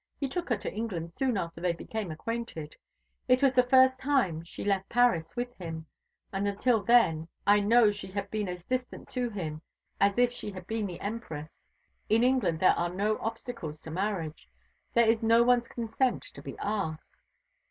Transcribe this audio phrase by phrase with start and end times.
[0.19, 2.75] He took her to England soon after they became acquainted.
[3.27, 5.85] It was the first time she left Paris with him;
[6.33, 9.61] and until then I know she had been as distant to him
[9.99, 11.55] as if she had been the Empress.
[12.09, 14.47] In England there are no obstacles to marriage;
[14.91, 17.21] there is no one's consent to be asked."